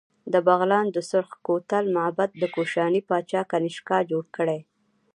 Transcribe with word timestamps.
د 0.33 0.35
بغلان 0.47 0.85
د 0.91 0.97
سورخ 1.09 1.31
کوتل 1.45 1.85
معبد 1.95 2.29
د 2.37 2.43
کوشاني 2.55 3.01
پاچا 3.09 3.41
کنیشکا 3.51 3.97
جوړ 4.11 4.23
کړی 4.35 4.59